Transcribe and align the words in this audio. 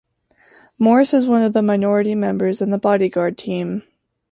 Morris 0.79 1.13
is 1.13 1.27
one 1.27 1.43
of 1.43 1.53
minority 1.63 2.15
members 2.15 2.59
in 2.59 2.71
the 2.71 2.79
Bodyguard 2.79 3.37
Team. 3.37 3.83